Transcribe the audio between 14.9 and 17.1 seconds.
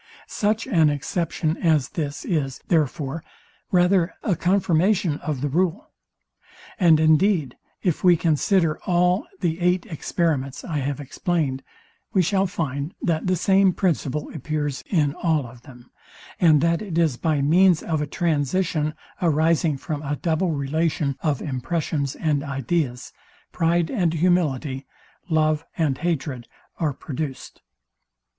all of them, and that it